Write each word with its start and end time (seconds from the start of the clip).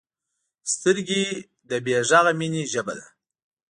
سترګې 0.73 1.23
د 1.69 1.71
بې 1.85 1.95
غږه 2.09 2.31
مینې 2.39 2.63
ژبه 2.71 2.93
ده 2.99 3.05